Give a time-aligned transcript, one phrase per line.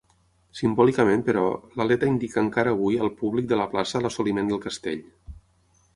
[0.59, 1.43] Simbòlicament, però,
[1.81, 5.05] l'aleta indica encara avui al públic de la plaça l'assoliment del castell.